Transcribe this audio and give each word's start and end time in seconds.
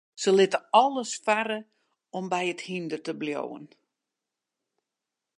Se 0.21 0.31
litte 0.35 0.59
alles 0.77 1.09
farre 1.25 1.57
om 2.19 2.31
by 2.31 2.41
it 2.53 2.63
hynder 2.69 3.01
te 3.05 3.13
bliuwen. 3.19 3.67